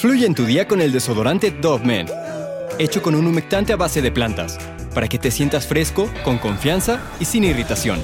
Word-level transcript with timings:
Fluye 0.00 0.24
en 0.24 0.34
tu 0.34 0.46
día 0.46 0.66
con 0.66 0.80
el 0.80 0.92
desodorante 0.92 1.50
Dove 1.50 1.84
Men, 1.84 2.06
hecho 2.78 3.02
con 3.02 3.14
un 3.14 3.26
humectante 3.26 3.74
a 3.74 3.76
base 3.76 4.00
de 4.00 4.10
plantas, 4.10 4.58
para 4.94 5.06
que 5.06 5.18
te 5.18 5.30
sientas 5.30 5.66
fresco, 5.66 6.08
con 6.24 6.38
confianza 6.38 7.02
y 7.20 7.26
sin 7.26 7.44
irritación. 7.44 7.98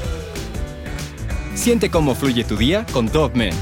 Siente 1.54 1.88
cómo 1.88 2.14
fluye 2.14 2.44
tu 2.44 2.58
día 2.58 2.84
con 2.92 3.06
Dove 3.06 3.34
Men. 3.34 3.54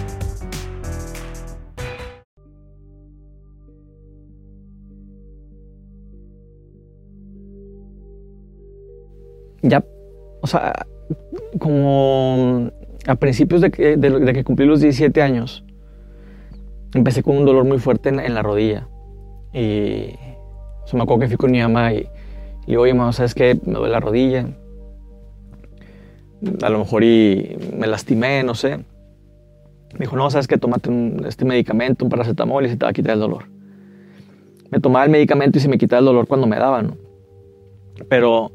Ya, 9.62 9.84
o 10.42 10.46
sea, 10.48 10.72
como 11.60 12.72
a 13.06 13.14
principios 13.14 13.60
de 13.60 13.70
que, 13.70 13.96
de, 13.96 14.32
que 14.32 14.42
cumplí 14.42 14.66
los 14.66 14.80
17 14.80 15.22
años, 15.22 15.63
empecé 16.94 17.22
con 17.22 17.36
un 17.36 17.44
dolor 17.44 17.64
muy 17.64 17.78
fuerte 17.78 18.08
en, 18.08 18.34
la 18.34 18.42
rodilla. 18.42 18.88
Y 19.52 20.14
o 20.92 20.96
me 20.96 21.02
acuerdo 21.02 21.20
que 21.20 21.28
fui 21.28 21.36
con 21.36 21.50
mi 21.50 21.60
mamá 21.60 21.92
y, 21.92 21.96
le 21.98 22.08
digo, 22.66 22.82
oye, 22.82 22.94
mamá, 22.94 23.12
¿sabes 23.12 23.34
qué? 23.34 23.58
Me 23.64 23.74
duele 23.74 23.92
la 23.92 24.00
rodilla. 24.00 24.46
A 26.62 26.68
lo 26.68 26.78
mejor 26.78 27.04
y 27.04 27.56
me 27.76 27.86
lastimé, 27.86 28.42
no 28.42 28.54
sé. 28.54 28.78
Me 29.94 30.00
dijo, 30.00 30.16
no, 30.16 30.30
¿sabes 30.30 30.46
qué? 30.46 30.58
Tómate 30.58 30.90
este 31.26 31.44
medicamento, 31.44 32.04
un 32.04 32.10
paracetamol 32.10 32.66
y 32.66 32.68
se 32.68 32.76
te 32.76 32.84
va 32.84 32.90
a 32.90 32.92
quitar 32.92 33.14
el 33.14 33.20
dolor. 33.20 33.44
Me 34.70 34.80
tomaba 34.80 35.04
el 35.04 35.10
medicamento 35.10 35.58
y 35.58 35.60
se 35.60 35.68
me 35.68 35.78
quitaba 35.78 36.00
el 36.00 36.06
dolor 36.06 36.26
cuando 36.26 36.46
me 36.46 36.56
daba, 36.56 36.82
¿no? 36.82 36.96
Pero, 38.08 38.50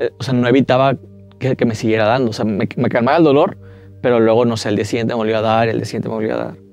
eh, 0.00 0.10
o 0.18 0.22
sea, 0.22 0.34
no 0.34 0.46
evitaba 0.48 0.96
que, 1.38 1.64
me 1.64 1.74
siguiera 1.74 2.06
dando. 2.06 2.30
O 2.30 2.32
sea, 2.32 2.44
me, 2.44 2.66
calmaba 2.66 3.18
el 3.18 3.24
dolor, 3.24 3.56
pero 4.02 4.20
luego, 4.20 4.44
no 4.44 4.56
sé, 4.56 4.68
el 4.68 4.76
día 4.76 4.84
siguiente 4.84 5.14
me 5.14 5.18
volvió 5.18 5.38
a 5.38 5.40
dar, 5.40 5.68
el 5.68 5.76
día 5.76 5.84
siguiente 5.84 6.08
me 6.08 6.14
volvió 6.14 6.34
a 6.34 6.36
dar. 6.36 6.69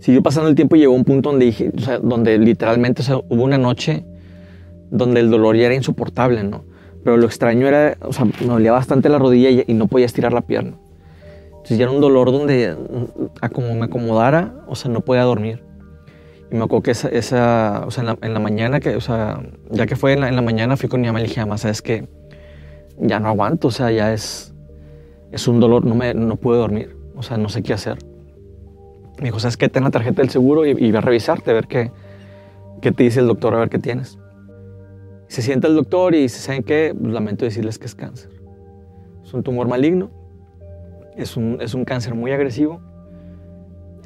Siguió 0.00 0.22
pasando 0.22 0.48
el 0.48 0.54
tiempo 0.54 0.76
y 0.76 0.80
llegó 0.80 0.94
un 0.94 1.04
punto 1.04 1.30
donde, 1.30 1.72
donde 2.02 2.38
literalmente 2.38 3.02
o 3.12 3.24
hubo 3.28 3.42
una 3.42 3.58
noche 3.58 4.04
donde 4.90 5.20
el 5.20 5.30
dolor 5.30 5.56
ya 5.56 5.66
era 5.66 5.74
insoportable, 5.74 6.42
¿no? 6.44 6.64
Pero 7.04 7.16
lo 7.16 7.26
extraño 7.26 7.66
era, 7.66 7.96
o 8.00 8.12
sea, 8.12 8.24
me 8.24 8.46
dolía 8.46 8.72
bastante 8.72 9.08
la 9.08 9.18
rodilla 9.18 9.64
y, 9.66 9.74
no 9.74 9.86
podía 9.86 10.06
estirar 10.06 10.32
la 10.32 10.42
pierna. 10.42 10.78
Entonces 11.48 11.78
ya 11.78 11.84
era 11.84 11.92
un 11.92 12.00
dolor 12.00 12.32
donde, 12.32 12.76
a 13.40 13.48
como 13.48 13.74
me 13.74 13.86
acomodara, 13.86 14.54
o 14.66 14.74
sea, 14.74 14.90
no 14.90 15.00
podía 15.00 15.22
dormir. 15.22 15.62
Y 16.50 16.56
me 16.56 16.64
acuerdo 16.64 16.82
que 16.82 16.90
esa, 16.92 17.08
esa 17.08 17.84
o 17.86 17.90
sea, 17.90 18.16
en 18.22 18.34
la, 18.34 18.40
mañana, 18.40 18.80
que, 18.80 18.96
o 18.96 19.00
sea, 19.00 19.42
ya 19.70 19.86
que 19.86 19.96
fue 19.96 20.14
en 20.14 20.20
la, 20.20 20.28
en 20.28 20.36
la 20.36 20.42
mañana, 20.42 20.76
fui 20.76 20.88
con 20.88 21.00
mi 21.00 21.06
mamá 21.06 21.20
y 21.20 21.22
le 21.24 21.28
dije, 21.28 21.40
mamá, 21.40 21.58
¿sabes 21.58 21.82
qué? 21.82 22.08
ya 23.00 23.20
no 23.20 23.28
aguanto, 23.28 23.68
o 23.68 23.70
sea, 23.70 23.90
ya 23.90 24.12
es, 24.12 24.54
es 25.30 25.48
un 25.48 25.60
dolor, 25.60 25.84
no, 25.84 25.94
me, 25.94 26.14
no 26.14 26.36
puedo 26.36 26.60
dormir, 26.60 26.96
o 27.14 27.22
sea, 27.22 27.36
no 27.36 27.48
sé 27.48 27.62
qué 27.62 27.72
hacer. 27.72 27.98
Me 29.18 29.26
dijo, 29.26 29.40
¿sabes 29.40 29.56
qué? 29.56 29.68
Ten 29.68 29.84
la 29.84 29.90
tarjeta 29.90 30.22
del 30.22 30.30
seguro 30.30 30.66
y, 30.66 30.72
y 30.78 30.94
a 30.94 31.00
revisarte, 31.00 31.50
a 31.50 31.54
ver 31.54 31.66
qué, 31.66 31.90
qué 32.80 32.92
te 32.92 33.02
dice 33.02 33.20
el 33.20 33.26
doctor, 33.26 33.54
a 33.54 33.58
ver 33.58 33.68
qué 33.68 33.78
tienes. 33.78 34.18
Se 35.26 35.42
sienta 35.42 35.68
el 35.68 35.74
doctor 35.74 36.14
y 36.14 36.22
dice, 36.22 36.38
¿saben 36.38 36.62
qué? 36.62 36.94
Pues 36.98 37.12
lamento 37.12 37.44
decirles 37.44 37.78
que 37.78 37.86
es 37.86 37.94
cáncer. 37.94 38.30
Es 39.22 39.34
un 39.34 39.42
tumor 39.42 39.68
maligno, 39.68 40.10
es 41.16 41.36
un, 41.36 41.58
es 41.60 41.74
un 41.74 41.84
cáncer 41.84 42.14
muy 42.14 42.32
agresivo, 42.32 42.80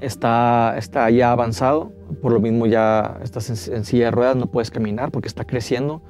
está, 0.00 0.74
está 0.76 1.08
ya 1.10 1.30
avanzado, 1.30 1.92
por 2.20 2.32
lo 2.32 2.40
mismo 2.40 2.66
ya 2.66 3.18
estás 3.22 3.68
en, 3.68 3.84
silla 3.84 4.06
de 4.06 4.10
ruedas, 4.10 4.36
no 4.36 4.46
puedes 4.46 4.70
caminar 4.70 5.10
porque 5.10 5.28
está 5.28 5.44
creciendo, 5.44 6.02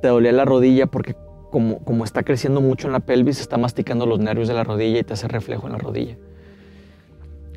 te 0.00 0.08
dolía 0.08 0.32
la 0.32 0.44
rodilla 0.44 0.86
porque 0.86 1.16
como, 1.50 2.04
está 2.04 2.22
creciendo 2.22 2.60
mucho 2.60 2.86
en 2.86 2.92
la 2.92 3.00
pelvis, 3.00 3.40
está 3.40 3.58
masticando 3.58 4.06
los 4.06 4.18
nervios 4.18 4.48
de 4.48 4.54
la 4.54 4.64
rodilla 4.64 5.00
y 5.00 5.02
te 5.02 5.12
hace 5.12 5.28
reflejo 5.28 5.66
en 5.66 5.72
la 5.72 5.78
rodilla. 5.78 6.16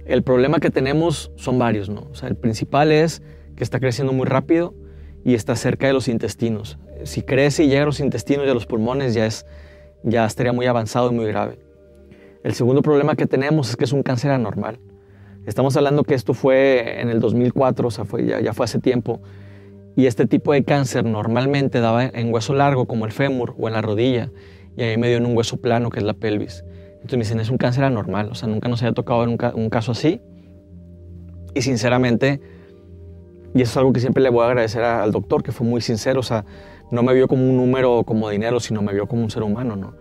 El 0.06 0.22
problema 0.22 0.60
que 0.60 0.70
tenemos 0.70 1.32
son 1.36 1.58
varios, 1.58 1.90
¿no? 1.90 2.08
O 2.12 2.16
sea, 2.16 2.30
el 2.30 2.36
principal 2.36 2.92
es 2.92 3.24
que 3.56 3.64
está 3.64 3.80
creciendo 3.80 4.14
muy 4.14 4.26
rápido 4.26 4.76
y 5.24 5.34
está 5.34 5.56
cerca 5.56 5.88
de 5.88 5.94
los 5.94 6.08
intestinos. 6.08 6.78
Si 7.04 7.24
crece 7.24 7.64
y 7.64 7.70
llega 7.70 7.84
a 7.84 7.86
los 7.88 8.00
intestinos 8.00 8.46
y 8.46 8.50
a 8.50 8.54
los 8.54 8.68
pulmones, 8.68 9.16
ya, 9.16 9.26
es, 9.26 9.46
ya 10.04 10.26
estaría 10.26 10.54
muy 10.54 10.68
avanzado 10.68 11.12
y 11.12 11.16
muy 11.16 11.26
grave. 11.26 11.58
El 12.44 12.54
segundo 12.54 12.84
problema 12.84 13.16
que 13.16 13.26
tenemos 13.26 13.72
es 13.72 13.76
que 13.76 13.86
es 13.86 13.92
un 13.92 14.04
cáncer 14.04 14.30
anormal. 14.30 14.80
Estamos 15.48 15.76
hablando 15.78 16.04
que 16.04 16.14
esto 16.14 16.36
fue 16.36 17.02
en 17.02 17.10
el 17.10 17.20
2004, 17.20 17.88
o 17.88 17.92
sea, 17.92 18.06
fue, 18.06 18.26
ya, 18.26 18.54
fue 18.54 18.66
hace 18.66 18.80
tiempo. 18.80 19.20
Y 19.96 20.06
este 20.06 20.28
tipo 20.28 20.54
de 20.54 20.64
cáncer 20.64 21.06
normalmente 21.06 21.80
daba 21.80 22.06
en 22.06 22.32
hueso 22.32 22.54
largo, 22.54 22.86
como 22.86 23.06
el 23.06 23.12
fémur 23.12 23.56
o 23.58 23.68
en 23.68 23.74
la 23.74 23.82
rodilla, 23.82 24.32
y 24.78 24.84
ahí 24.84 24.98
me 24.98 25.08
dio 25.08 25.18
en 25.18 25.26
un 25.26 25.36
hueso 25.36 25.58
plano, 25.58 25.90
que 25.90 26.00
es 26.00 26.06
la 26.06 26.14
pelvis. 26.14 26.64
Entonces 27.06 27.18
me 27.20 27.24
dicen, 27.24 27.40
es 27.40 27.52
un 27.52 27.58
cáncer 27.58 27.84
anormal, 27.84 28.30
o 28.32 28.36
sea, 28.36 28.50
nunca 28.50 28.68
nos 28.68 28.82
había 28.82 28.94
tocado 28.94 29.24
en 29.24 29.30
un, 29.30 29.70
caso 29.70 29.92
así. 29.92 30.22
Y 31.54 31.62
sinceramente, 31.62 32.42
y 33.54 33.62
eso 33.62 33.72
es 33.72 33.78
algo 33.78 33.94
que 33.94 34.00
siempre 34.00 34.24
le 34.24 34.30
voy 34.30 34.42
a 34.42 34.48
agradecer 34.48 34.84
al 34.84 35.12
doctor, 35.12 35.44
que 35.44 35.52
fue 35.52 35.68
muy 35.68 35.82
sincero, 35.82 36.22
o 36.22 36.24
sea, 36.24 36.46
no 36.90 37.04
me 37.04 37.14
vio 37.14 37.28
como 37.28 37.48
un 37.48 37.58
número 37.58 38.04
como 38.04 38.28
dinero, 38.32 38.60
sino 38.60 38.82
me 38.82 38.92
vio 38.92 39.08
como 39.08 39.22
un 39.22 39.30
ser 39.30 39.44
humano, 39.44 39.76
¿no? 39.76 39.94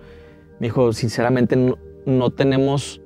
Me 0.61 0.69
dijo, 0.69 0.95
sinceramente, 0.95 1.57
no, 1.57 1.77
no 2.07 2.31
tenemos 2.31 3.03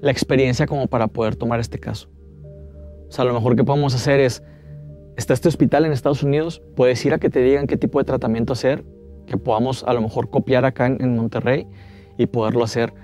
la 0.00 0.10
experiencia 0.10 0.66
como 0.66 0.86
para 0.86 1.08
poder 1.08 1.36
tomar 1.36 1.60
este 1.60 1.78
caso. 1.78 2.08
O 3.08 3.12
sea, 3.12 3.26
lo 3.26 3.34
mejor 3.34 3.56
que 3.56 3.64
podemos 3.64 3.94
hacer 3.94 4.20
es 4.20 4.42
está 5.18 5.34
este 5.34 5.48
hospital 5.48 5.84
en 5.84 5.92
Estados 5.92 6.22
Unidos, 6.22 6.62
puedes 6.76 7.04
ir 7.04 7.12
a 7.12 7.18
que 7.18 7.28
te 7.28 7.40
digan 7.40 7.66
qué 7.66 7.76
tipo 7.76 7.98
de 7.98 8.04
tratamiento 8.04 8.54
hacer, 8.54 8.84
que 9.26 9.36
podamos 9.36 9.84
a 9.84 9.92
lo 9.92 10.00
mejor 10.00 10.30
copiar 10.30 10.64
acá 10.64 10.86
en, 10.86 11.14
Monterrey 11.14 11.66
y 12.18 12.26
poderlo 12.26 12.64
hacer, 12.64 12.94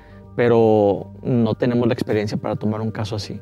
pero 0.40 1.12
no 1.22 1.54
tenemos 1.54 1.86
la 1.86 1.92
experiencia 1.92 2.38
para 2.38 2.56
tomar 2.56 2.80
un 2.80 2.90
caso 2.90 3.14
así. 3.14 3.38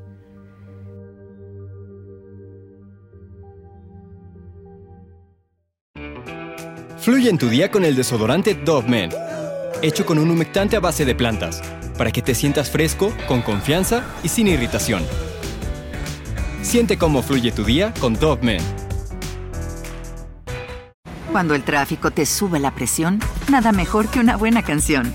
Fluye 6.97 7.31
en 7.31 7.38
tu 7.38 7.48
día 7.48 7.70
con 7.70 7.84
el 7.84 7.94
desodorante 7.94 8.56
Dove 8.56 8.88
Men, 8.88 9.10
hecho 9.81 10.04
con 10.04 10.19
un 10.19 10.28
humectante 10.28 10.75
a 10.75 10.81
base 10.81 11.04
de 11.04 11.14
plantas, 11.14 11.62
para 11.97 12.10
que 12.10 12.20
te 12.20 12.34
sientas 12.34 12.69
fresco, 12.69 13.12
con 13.28 13.42
confianza 13.42 14.03
y 14.25 14.28
sin 14.28 14.48
irritación. 14.48 15.04
Siente 16.62 16.98
cómo 16.98 17.22
fluye 17.22 17.53
tu 17.53 17.62
día 17.62 17.94
con 18.00 18.14
Dove 18.14 18.42
Men. 18.42 18.62
Cuando 21.31 21.54
el 21.54 21.62
tráfico 21.62 22.10
te 22.10 22.26
sube 22.26 22.58
la 22.58 22.75
presión, 22.75 23.20
nada 23.48 23.70
mejor 23.70 24.08
que 24.08 24.19
una 24.19 24.37
buena 24.37 24.64
canción. 24.64 25.14